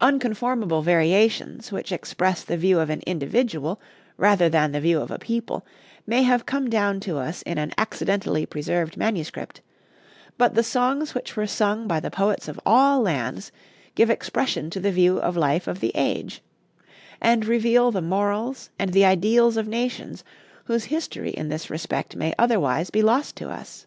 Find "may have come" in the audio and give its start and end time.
6.06-6.70